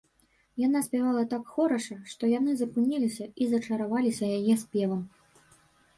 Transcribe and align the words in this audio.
Яна 0.67 0.79
спявала 0.85 1.23
так 1.33 1.43
хораша, 1.57 1.97
што 2.13 2.31
яны 2.31 2.51
запыніліся 2.61 3.29
і 3.41 3.49
зачараваліся 3.53 4.35
яе 4.39 4.55
спевам 4.67 5.09